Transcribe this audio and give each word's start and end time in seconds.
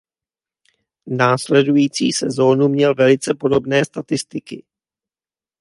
Následující 1.07 2.11
sezónu 2.11 2.67
měl 2.69 2.95
velice 2.95 3.33
podobné 3.35 3.85
statistiky. 3.85 4.63